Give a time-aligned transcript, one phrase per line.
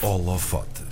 [0.00, 0.84] Holofote.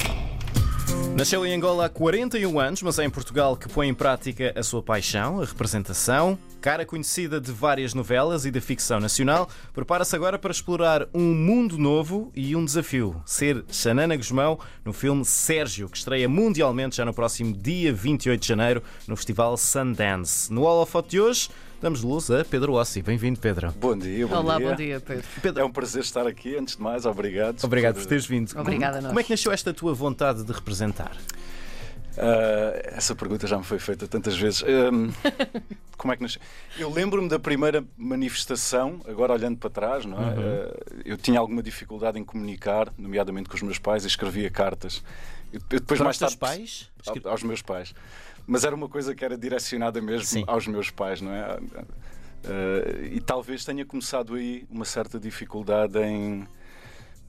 [1.16, 4.62] Nasceu em Angola há 41 anos, mas é em Portugal que põe em prática a
[4.64, 6.36] sua paixão, a representação.
[6.60, 11.78] Cara conhecida de várias novelas e da ficção nacional, prepara-se agora para explorar um mundo
[11.78, 17.14] novo e um desafio: ser Xanana Guzmão no filme Sérgio, que estreia mundialmente já no
[17.14, 20.52] próximo dia 28 de janeiro no Festival Sundance.
[20.52, 21.48] No Holofote de hoje,
[21.86, 23.00] damos luz a Pedro Ossi.
[23.00, 23.72] Bem-vindo, Pedro.
[23.78, 24.68] Bom dia, bom Olá, dia.
[24.68, 25.24] bom dia, Pedro.
[25.40, 26.56] Pedro, É um prazer estar aqui.
[26.56, 27.62] Antes de mais, obrigado.
[27.62, 28.50] obrigado por teres vindo.
[28.58, 29.10] Obrigada a Como, nós.
[29.10, 31.16] como é que nasceu esta tua vontade de representar?
[32.18, 34.64] Ah, essa pergunta já me foi feita tantas vezes.
[34.64, 35.10] Ahm,
[35.96, 36.42] como é que nasceu?
[36.76, 40.26] Eu lembro-me da primeira manifestação, agora olhando para trás, não é?
[40.26, 40.32] Uhum.
[40.40, 45.04] Ah, eu tinha alguma dificuldade em comunicar, nomeadamente com os meus pais, e escrevia cartas.
[45.52, 46.90] Eu, eu depois Para mais tarde pais?
[47.06, 47.94] Ao- aos meus pais.
[48.46, 50.44] Mas era uma coisa que era direcionada mesmo Sim.
[50.46, 51.58] aos meus pais, não é?
[52.44, 56.46] Eh, e talvez tenha começado aí uma certa dificuldade em,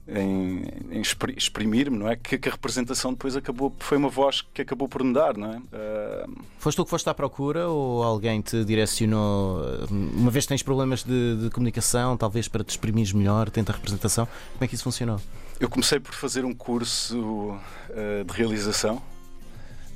[0.07, 2.15] em, em expri- exprimir-me, não é?
[2.15, 5.52] Que, que a representação depois acabou, foi uma voz que acabou por me dar, não
[5.53, 5.61] é?
[5.73, 6.26] Eh,
[6.59, 9.62] Foste tu que foste à procura ou alguém te direcionou?
[9.90, 13.76] Uma vez que tens problemas de, de comunicação, talvez para te exprimires melhor, tenta a
[13.76, 14.26] representação.
[14.54, 15.20] Como é que isso funcionou?
[15.59, 17.57] eu comecei por fazer um curso
[17.89, 19.01] eh, de realização,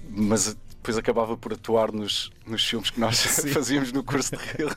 [0.09, 3.21] mas depois acabava por atuar nos, nos filmes que nós
[3.53, 4.75] fazíamos no curso de real-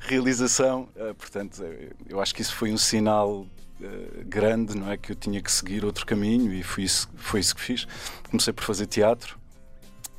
[0.00, 0.88] realização.
[0.96, 3.46] Eh, portanto, eh, eu acho que isso foi um sinal
[3.82, 4.96] eh, grande, não é?
[4.96, 7.86] Que eu tinha que seguir outro caminho e foi isso, foi isso que fiz.
[8.30, 9.38] Comecei por fazer teatro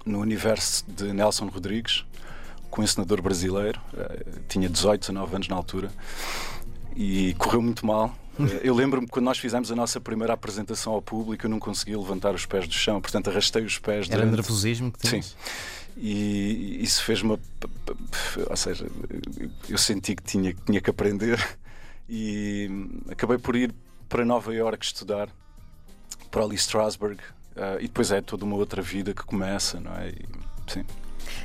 [0.05, 2.05] no universo de Nelson Rodrigues,
[2.69, 3.79] com um encenador brasileiro.
[3.97, 5.89] Eh, tinha 18, 19 anos na altura
[6.95, 8.15] e correu muito mal.
[8.39, 11.97] Eh, Eu lembro-me quando nós fizemos a nossa primeira apresentação ao público, eu não conseguia
[11.97, 15.27] levantar os pés do chão, portanto arrastei os pés Era durante- nervosismo que tinhas?
[15.27, 15.35] Sim.
[15.95, 17.37] E isso fez-me.
[18.49, 18.87] Ou seja,
[19.69, 21.37] eu senti que tinha, que tinha que aprender
[22.09, 22.69] e
[23.09, 23.73] acabei por ir
[24.09, 25.29] para Nova Iorque estudar,
[26.29, 27.17] para ali Strasbourg,
[27.55, 30.09] ah, e depois é toda uma outra vida que começa, não é?
[30.09, 30.25] E,
[30.67, 30.85] sim.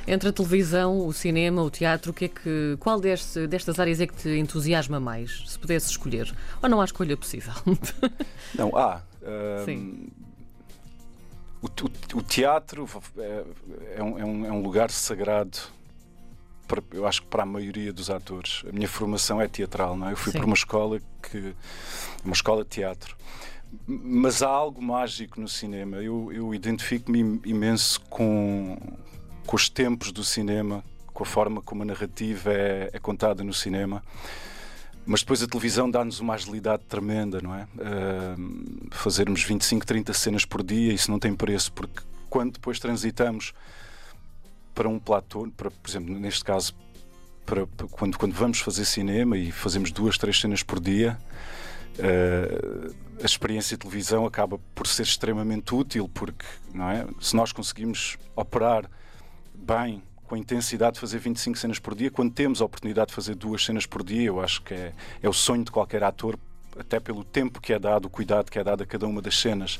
[0.07, 3.99] Entre a televisão, o cinema, o teatro, o que é que, qual deste- destas áreas
[4.01, 6.35] é que te entusiasma mais, se pudesse escolher?
[6.61, 7.53] Ou não há escolha possível?
[8.55, 9.01] Não, há.
[9.65, 10.09] Sim.
[11.61, 12.87] o, o- o teatro
[13.17, 15.57] é, é é um- é um lugar sagrado.
[16.91, 18.63] Eu acho que para a maioria dos atores.
[18.67, 20.11] A minha formação é teatral, não é?
[20.13, 20.37] Eu fui Sim.
[20.39, 21.55] para uma escola que.
[22.23, 23.15] uma escola de teatro.
[23.87, 25.97] Mas há algo mágico no cinema.
[25.97, 28.77] Eu, eu identifico-me im- imenso com,
[29.45, 33.53] com os tempos do cinema, com a forma como a narrativa é, é contada no
[33.53, 34.03] cinema.
[35.05, 37.67] Mas depois a televisão dá-nos uma agilidade tremenda, não é?
[37.79, 43.53] Ahm, fazermos 25, 30 cenas por dia, isso não tem preço, porque quando depois transitamos
[44.79, 46.73] para um platô, para, por exemplo, neste caso,
[47.45, 51.19] para, para- quando, quando vamos fazer cinema e fazemos duas, três cenas por dia,
[51.99, 57.05] ah, a experiência de televisão acaba por ser extremamente útil, porque não é?
[57.19, 58.89] se nós conseguimos operar
[59.53, 63.15] bem com a intensidade de fazer 25 cenas por dia, quando temos a oportunidade de
[63.15, 66.39] fazer duas cenas por dia, eu acho que é, é o sonho de qualquer ator,
[66.79, 69.37] até pelo tempo que é dado, o cuidado que é dado a cada uma das
[69.37, 69.77] cenas.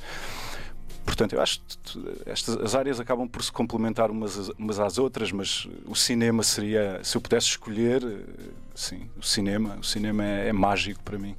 [1.10, 5.32] Portanto, eu acho que estas as áreas acabam por se complementar umas, umas às outras,
[5.32, 10.50] mas o cinema seria, se eu pudesse escolher, eh, sim, o cinema, o cinema é,
[10.50, 11.36] é mágico para mim.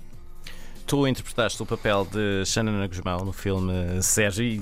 [0.91, 4.61] Tu interpretaste o papel de Xanana Guzmão no filme Sérgio e,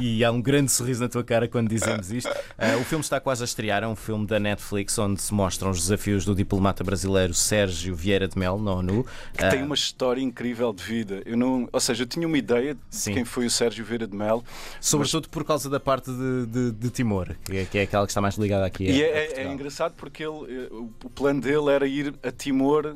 [0.00, 2.30] e- e há um grande sorriso na tua cara quando dizemos isto.
[2.56, 5.70] Ah, o filme está quase a estrear, é um filme da Netflix onde se mostram
[5.72, 9.04] os desafios do diplomata brasileiro Sérgio Vieira de Mel, na ONU.
[9.36, 11.22] que tem uma história incrível de vida.
[11.26, 13.12] Eu não, ou seja, eu tinha uma ideia de Sim.
[13.14, 14.44] quem foi o Sérgio Vieira de Mel,
[14.80, 18.12] Sobretudo por causa da parte de, de- de Timor, que é, que é aquela que
[18.12, 18.86] está mais ligada aqui.
[18.86, 19.52] a- E a é, é- é Portugal.
[19.54, 22.94] engraçado porque ele, eh, o plano dele era ir a Timor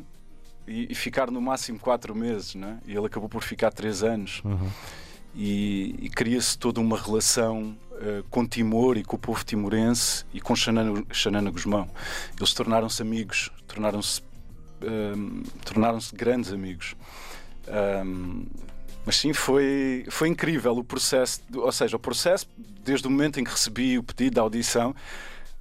[0.69, 2.79] e, e ficar no máximo quatro meses, não é?
[2.87, 4.43] E ele acabou por ficar três anos.
[4.45, 4.69] Uhum.
[5.35, 10.41] E, e cria-se toda uma relação eh, com Timor e com o povo timorense e
[10.41, 11.89] com Xanana, Xanana Guzmão.
[12.37, 14.23] Eles tornaram-se amigos, tornaram-se
[14.83, 16.95] ehm, tornaram-se grandes amigos.
[17.67, 18.47] Ahm,
[19.05, 22.47] mas sim, foi, foi incrível o processo, ou seja, o processo
[22.85, 24.95] desde o momento em que recebi o pedido de audição,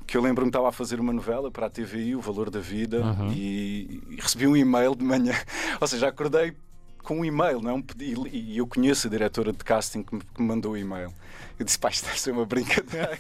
[0.08, 2.60] que eu lembro-me que estava a fazer uma novela para a TVI, O Valor da
[2.62, 3.32] Vida, Uhum.
[3.32, 5.34] e, e recebi um e-mail de manhã,
[5.82, 6.56] ou seja, acordei
[7.04, 10.22] com um e-mail, não é pedido, e eu conheço a diretora de casting que me,
[10.22, 11.14] que me mandou o e-mail.
[11.60, 13.18] Eu disse, pá, isto deve ser uma brincadeira.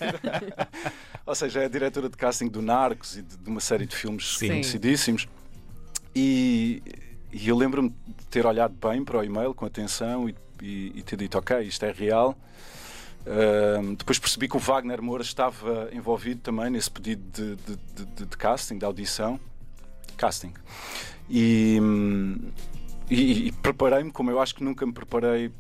[1.26, 3.96] ou seja, é a diretora de casting do Narcos e de, de uma série de
[3.96, 4.48] filmes Sim.
[4.48, 5.28] conhecidíssimos.
[6.16, 6.82] E,
[7.32, 11.02] e eu lembro-me de ter olhado bem para o e-mail com atenção e, e- e
[11.04, 12.38] ter dito, ok, isto é real.
[13.30, 18.26] Ahm, depois percebi que o Wagner Moura estava envolvido também nesse pedido de, de- de-
[18.26, 19.40] de- casting, de audição.
[20.16, 20.54] Casting.
[21.30, 21.78] E,
[23.10, 25.52] e- e preparei-me como eu acho que nunca me preparei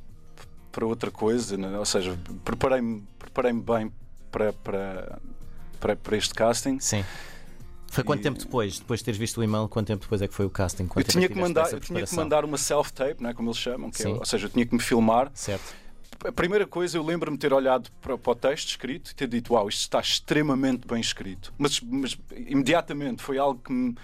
[0.72, 1.78] para outra coisa, né?
[1.78, 3.92] ou seja, preparei-me preparei bem
[4.32, 5.20] para, para,
[5.80, 6.80] para, para este casting.
[6.80, 7.04] Sim.
[7.90, 8.80] Foi quanto E- tempo depois?
[8.80, 10.84] Depois de teres visto o e-mail, quanto tempo depois é que foi o casting?
[10.84, 13.34] Eu Quanto tempo é tinha, que mandar, eu tinha que mandar uma self-tape, não é,
[13.34, 15.32] como eles chamam, é- ou seja, eu tinha que me filmar.
[15.34, 15.74] Certo.
[16.26, 19.54] A primeira coisa, eu lembro-me ter olhado para, para o texto escrito e ter dito:
[19.54, 21.54] Uau, isto está extremamente bem escrito.
[21.58, 23.96] Mas, mas imediatamente foi algo que me.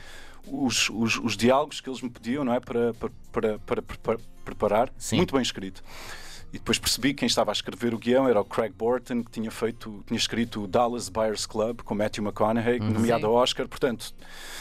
[0.45, 2.60] Os, os, os diálogos que eles me pediam, não é?
[2.60, 5.15] Para, para, para, para, para preparar, Sim.
[5.18, 5.81] muito bem escrito.
[6.51, 9.31] E depois percebi que quem estava a escrever o guião era o Craig Borton, que
[9.31, 13.27] tinha feito, tinha escrito o Dallas Buyers Club com Matthew McConaughey, nomeado Sim.
[13.27, 13.68] ao Oscar.
[13.68, 14.13] Portanto,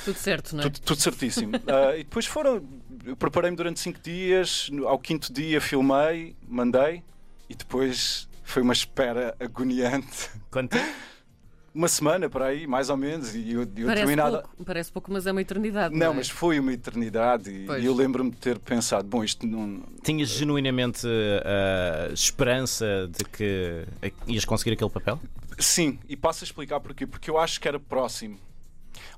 [0.04, 0.70] Tudo certo, não é?
[0.70, 1.52] tudo, tudo certíssimo.
[1.68, 2.62] Ah, e depois foram.
[3.04, 4.70] Eu preparei-me durante cinco dias.
[4.86, 7.02] Ao quinto dia filmei, mandei
[7.52, 10.30] e depois foi uma espera agoniante.
[10.50, 11.12] Quanto tempo?
[11.74, 13.34] Uma semana para aí, mais ou menos.
[13.34, 14.42] E eu, eu Parece terminado.
[14.42, 15.94] pouco, parece pouco, mas é uma eternidade.
[15.94, 16.14] Não, é?
[16.14, 17.50] mas foi uma eternidade.
[17.50, 17.82] E, Pois.
[17.82, 19.82] e eu lembro-me de ter pensado: bom, isto não.
[20.02, 25.18] Tinhas genuinamente uh, esperança de que uh, ias conseguir aquele papel?
[25.58, 27.06] Sim, e passo a explicar porquê.
[27.06, 28.38] Porque eu acho que era próximo.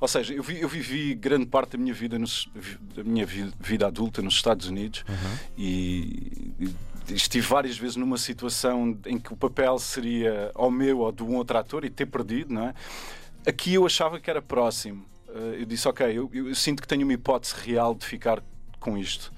[0.04, 2.46] Ou seja, eu, vi- eu vivi grande parte da minha vida, nos-
[2.94, 5.02] da minha vi- vida adulta nos Estados Unidos
[5.56, 11.10] e, e estive várias vezes numa situação em que o papel seria ao meu ou
[11.10, 12.74] de um outro ator e ter perdido, não é?
[13.46, 15.06] Aqui eu achava que era próximo.
[15.26, 18.42] Eh, eu disse, ok, eu, eu sinto que tenho uma hipótese real de ficar
[18.78, 19.32] com isto.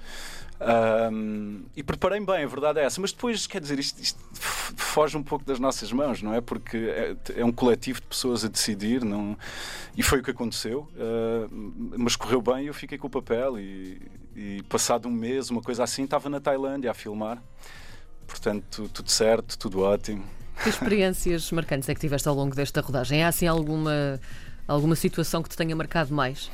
[0.59, 2.99] Ahm, e preparei-me bem, a verdade é essa.
[2.99, 4.19] Mas depois, quer dizer, isto, isto
[4.97, 6.41] foge um pouco das nossas mãos, não é?
[6.41, 9.37] Porque é, é um coletivo de pessoas a decidir, não...
[9.95, 10.89] e foi o que aconteceu.
[10.97, 11.47] Ah,
[11.95, 13.59] mas correu bem e eu fiquei com o papel.
[13.59, 14.01] E,
[14.35, 17.39] e passado um mês, uma coisa assim, estava na Tailândia a filmar.
[18.25, 20.23] Portanto, tudo certo, tudo ótimo.
[20.63, 23.23] Que experiências marcantes é que tiveste ao longo desta rodagem?
[23.23, 24.19] Há assim alguma,
[24.67, 26.49] alguma situação que te tenha marcado mais?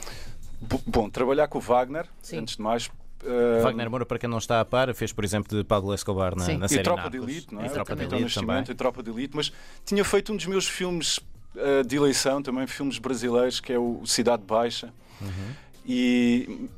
[0.60, 2.39] Bo- Bom, trabalhar com o Wagner, Sim.
[2.39, 2.92] antes de mais.
[3.25, 6.36] Ah, Wagner Moura, para quem não está a par, fez, por exemplo, de Pablo Escobar
[6.36, 6.58] na, Sim.
[6.58, 7.34] na E série Tropa de Narcos.
[7.34, 7.66] Elite, não é?
[7.66, 8.48] E Tropa de Capitão Elite também.
[8.48, 9.52] Nascimento e Tropa de Elite, mas
[9.86, 11.20] tinha feito um dos meus filmes
[11.58, 14.94] ah, de eleição, também filmes brasileiros, que é o Cidade Baixa.
[15.22, 15.54] Uhum.
[15.86, 16.70] E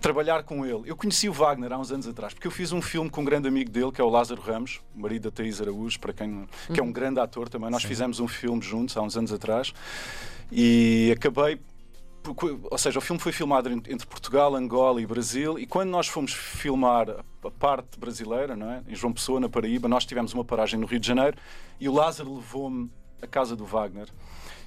[0.00, 0.82] trabalhar com ele.
[0.86, 3.24] Eu conheci o Wagner há uns anos atrás, porque eu fiz um filme com um
[3.24, 6.78] grande amigo dele, que é o Lázaro Ramos, marido da Thaís Araújo, para quem, que
[6.78, 7.70] é um grande ator também.
[7.70, 9.72] Nós fizemos um filme juntos há uns anos atrás
[10.50, 11.60] e acabei
[12.70, 16.06] ou seja, o filme foi filmado en- entre Portugal, Angola e Brasil, e quando nós
[16.08, 17.08] fomos filmar
[17.44, 18.82] a parte brasileira, não é?
[18.88, 21.36] em João Pessoa, na Paraíba, nós tivemos uma paragem no Rio de Janeiro
[21.80, 22.90] e o Lázaro levou-me
[23.22, 24.08] à casa do Wagner.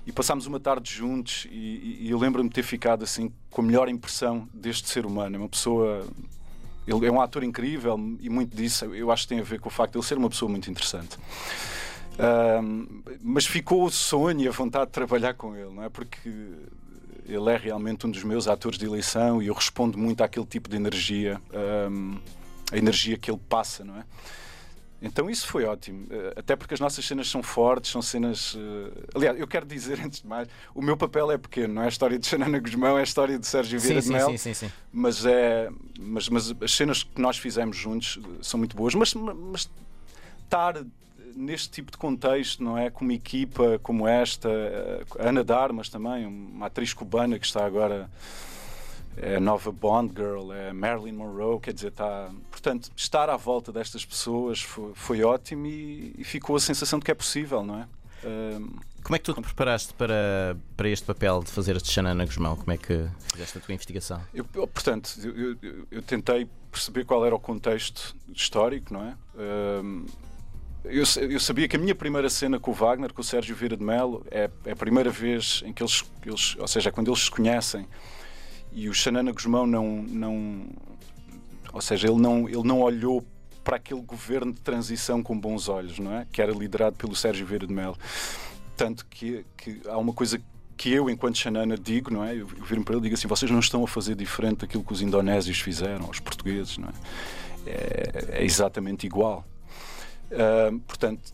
[0.06, 3.63] E passámos uma tarde juntos e, e- eu lembro-me de ter ficado assim com a
[3.63, 5.36] melhor impressão deste ser humano.
[5.36, 6.08] É uma pessoa.
[6.88, 9.69] Ele é um ator incrível e muito disso eu acho que tem a ver com
[9.69, 11.18] o facto de ele ser uma pessoa muito interessante.
[12.19, 15.90] Ahm, mas ficou o sonho e a vontade de trabalhar com ele, não é?
[15.90, 16.30] Porque
[17.33, 20.69] ele é realmente um dos meus atores de eleição e eu respondo muito àquele tipo
[20.69, 22.18] de energia, ahm,
[22.72, 24.04] a energia que ele passa, não é?
[25.04, 28.56] Então isso foi ótimo, eh, até porque as nossas cenas são fortes, são cenas.
[28.56, 31.86] eh, Aliás, eu quero dizer antes de mais, o meu papel é pequeno, não é
[31.86, 34.30] a história de Xanana Guzmão, é a história de Sérgio Sim, Vieira de sim, Mel
[34.30, 34.72] sim, sim, sim.
[34.94, 35.69] mas é
[36.00, 39.68] mas, mas as cenas que nós fizemos juntos eh, são muito boas mas, mas
[40.44, 40.75] estar
[41.36, 46.25] neste tipo de contexto não é com uma equipa como esta eh, Ana Darmas também
[46.25, 48.10] uma atriz cubana que está agora
[49.18, 53.72] é a nova Bond Girl é Marilyn Monroe quer dizer está portanto estar à volta
[53.72, 57.79] destas pessoas foi, foi ótimo e, e ficou a sensação de que é possível não
[57.79, 57.88] é
[59.03, 62.55] Como é que tu te preparaste para, para este papel de fazer de Xanana Guzmão?
[62.55, 64.22] Como é que fizeste a tua investigação?
[64.32, 69.15] Eu, portanto, eu, eu- eu tentei perceber qual era o contexto histórico, não é?
[70.83, 73.77] Eu, eu sabia que a minha primeira cena com o Wagner, com o Sérgio Vieira
[73.77, 77.09] de Melo, é, é a primeira vez em que eles, eles ou seja, é quando
[77.09, 77.88] eles se conhecem
[78.71, 80.65] e o Xanana Guzmão não, não
[81.73, 83.25] ou seja, ele não, ele não olhou
[83.63, 86.25] para aquele governo de transição com bons olhos, não é?
[86.31, 87.97] Que era liderado pelo Sérgio Vieira de Melo.
[88.75, 90.41] Tanto que, que há uma coisa
[90.75, 92.35] que eu, enquanto Xanana, digo, não é?
[92.35, 94.91] Eu viro para ele e digo assim: vocês não estão a fazer diferente daquilo que
[94.91, 96.93] os indonésios fizeram, os portugueses, não é?
[97.67, 99.45] É, é exatamente igual.
[100.31, 101.33] Ah, portanto,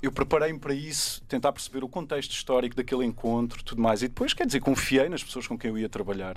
[0.00, 4.02] eu preparei-me para isso, tentar perceber o contexto histórico daquele encontro, tudo mais.
[4.02, 6.36] E depois, quer dizer, confiei nas pessoas com quem eu ia trabalhar.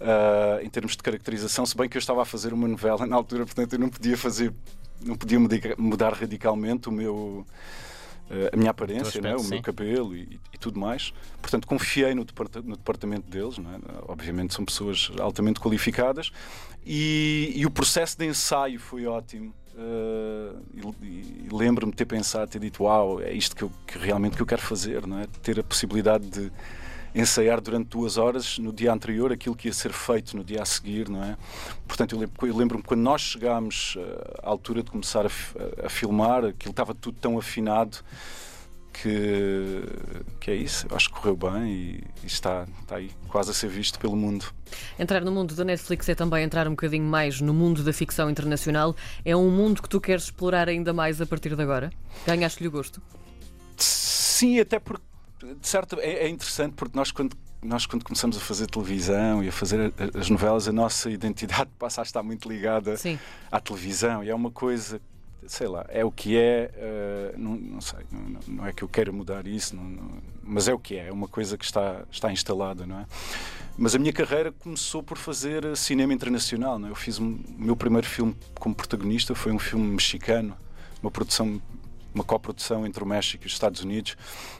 [0.00, 3.16] Ah, em termos de caracterização, se bem que eu estava a fazer uma novela na
[3.16, 4.52] altura, portanto eu não podia fazer,
[5.00, 5.38] não podia
[5.78, 7.46] mudar radicalmente o meu
[8.28, 9.34] eh, a minha aparência, né?
[9.34, 9.50] o sim.
[9.50, 11.12] meu cabelo e, e tudo mais.
[11.40, 13.58] Portanto, confiei no, departa- no departamento deles.
[13.58, 13.78] não é?
[14.08, 16.32] Obviamente, são pessoas altamente qualificadas
[16.84, 19.54] e, e o processo de ensaio foi ótimo.
[19.78, 20.52] Eh,
[21.02, 21.06] e,
[21.44, 24.46] e lembro-me ter pensado, ter dito: Uau, é isto que, eu, que realmente que eu
[24.46, 25.26] quero fazer, não é?
[25.42, 26.50] ter a possibilidade de
[27.14, 30.66] ensaiar durante duas horas no dia anterior aquilo que ia ser feito no dia a
[30.66, 31.36] seguir, não é?
[31.88, 35.88] Portanto, eu lembro- eu lembro-me quando nós chegámos eh, à altura de começar a- a
[35.88, 37.98] filmar, aquilo estava tudo tão afinado
[39.02, 39.82] que,
[40.40, 40.86] que é isso.
[40.88, 44.16] Eu acho que correu bem e, e está, está aí quase a ser visto pelo
[44.16, 44.46] mundo.
[44.98, 48.30] Entrar no mundo da Netflix é também entrar um bocadinho mais no mundo da ficção
[48.30, 48.94] internacional.
[49.24, 51.92] É um mundo que tu queres explorar ainda mais a partir de agora?
[52.26, 53.02] Ganhaste-lhe o gosto?
[53.76, 55.04] Sim, até porque
[55.60, 59.48] de certo, é, é interessante porque nós quando nós quando começamos a fazer televisão e
[59.48, 63.18] a fazer as novelas, a nossa identidade passa a estar muito ligada Sim.
[63.50, 65.00] à televisão e é uma coisa,
[65.46, 68.88] sei lá, é o que é, eh, não, não sei, não, não- é que eu
[68.88, 72.32] queira mudar isso, não- mas é o que é, é uma coisa que está, está
[72.32, 73.06] instalada, não é?
[73.78, 76.90] Mas a minha carreira começou por fazer eh, cinema internacional, não é?
[76.90, 80.56] Eu fiz um- o meu primeiro filme como protagonista, foi um filme mexicano,
[81.02, 81.60] uma produção,
[82.14, 84.16] uma coprodução entre o México e os Estados Unidos.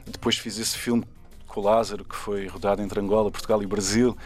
[0.06, 1.04] Depois fiz esse filme
[1.46, 4.16] com o Lázaro, que foi rodado entre Angola, Portugal e Brasil.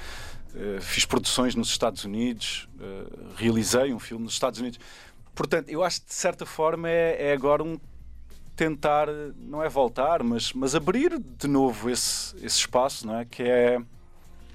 [0.54, 3.04] Eh, fiz produções nos Estados Unidos, eh,
[3.36, 4.80] realizei um filme nos Estados Unidos.
[5.34, 7.78] Portanto, eu acho que de certa forma é, é agora um
[8.56, 9.08] tentar,
[9.38, 13.24] não é voltar, mas, mas abrir de novo esse, esse espaço, não é?
[13.24, 13.80] Que é,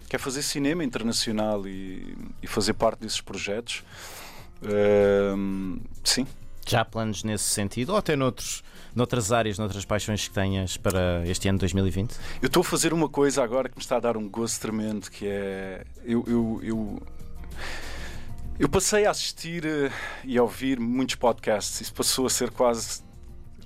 [0.07, 3.83] que é fazer cinema internacional e, e fazer parte desses projetos.
[6.03, 6.27] Sim,
[6.65, 8.63] Já há planos nesse sentido ou até noutros,
[8.95, 12.15] noutras áreas, noutras paixões que tenhas para este ano de 2020?
[12.41, 15.09] Eu estou a fazer uma coisa agora que me está a dar um gozo tremendo,
[15.09, 15.85] que é.
[16.03, 17.01] Eu, eu, eu,
[18.59, 19.91] eu passei a assistir eh,
[20.23, 21.81] e a ouvir muitos podcasts.
[21.81, 23.03] Isso passou a ser quase.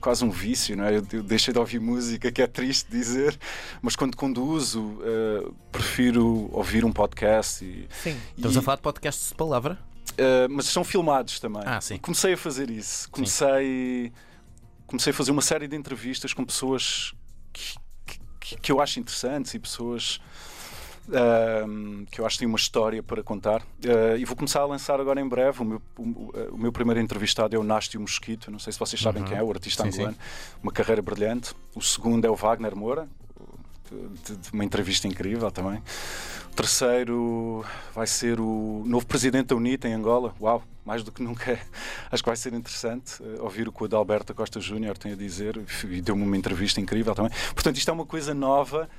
[0.02, 0.96] Quase um vício, não é?
[0.96, 3.38] Eu, eu deixei de ouvir música, que é triste dizer,
[3.82, 7.66] mas quando conduzo, eh, prefiro ouvir um podcast.
[7.66, 8.12] E, Sim.
[8.12, 9.78] e- Estamos a falar de podcasts de palavra?
[10.12, 11.64] Uh, mas são filmados também.
[11.66, 11.96] Ah, sim.
[11.96, 13.10] E comecei a fazer isso.
[13.10, 14.14] Comecei,
[14.88, 17.14] comecei a fazer uma série de entrevistas com pessoas
[17.52, 17.76] que,
[18.40, 20.22] que, que eu acho interessantes e pessoas
[22.12, 23.62] que eu acho que têm uma história para contar.
[23.62, 25.62] Uh, e vou começar a lançar agora em breve.
[25.62, 28.52] O meu, o, o meu primeiro entrevistado é o Nástio Mosquito.
[28.52, 29.92] Não sei se vocês sabem quem é, o artista Uhum.
[29.92, 30.18] Sim, angolano.
[30.62, 31.54] Uma carreira brilhante.
[31.76, 33.08] O segundo é o Wagner Moura.
[34.24, 35.82] De, de uma entrevista incrível também.
[36.52, 40.36] O terceiro vai ser o novo presidente da UNITA em Angola.
[40.40, 41.60] Uau, mais do que nunca.
[42.12, 45.16] Acho que vai ser interessante eh, ouvir o que o Adalberto Costa Júnior tem a
[45.16, 47.32] dizer e deu-me uma entrevista incrível também.
[47.54, 48.90] Portanto, isto é uma coisa nova,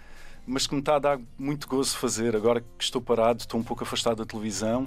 [0.50, 2.34] mas que me está a dar muito gozo fazer.
[2.34, 4.86] Agora que estou parado, estou um pouco afastado da televisão.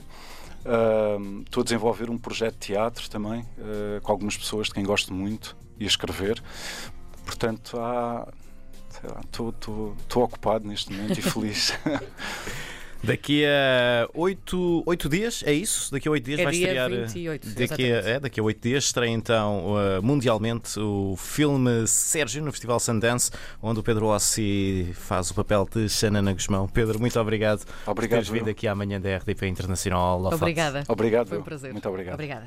[0.66, 4.84] ahm, estou a desenvolver um projeto de teatro também, eh, com algumas pessoas de quem
[4.84, 6.42] gosto muito e a escrever.
[7.26, 8.28] Portanto, há.
[9.26, 11.74] estou ocupado neste momento e feliz.
[13.04, 15.92] Daqui a oito, oito dias, é isso?
[15.92, 16.92] Daqui a oito dias É vai dia estrear.
[16.92, 21.86] eh, 28, Daqui a, é, daqui a oito dias estreia então uh, mundialmente o filme
[21.86, 23.30] Sérgio no Festival Sundance,
[23.62, 26.66] onde o Pedro Ossi faz o papel de Xanana Guzmão.
[26.68, 28.20] Pedro, muito obrigado, por Obrigado.
[28.20, 30.24] teres vindo aqui amanhã da RDP Internacional.
[30.24, 30.84] Obrigada.
[30.88, 31.28] Obrigado.
[31.28, 31.74] Foi um prazer.
[31.74, 32.14] Muito obrigado.
[32.14, 32.46] Obrigada.